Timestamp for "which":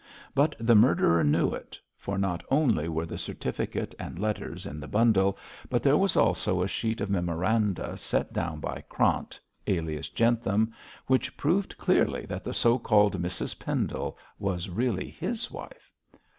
11.05-11.37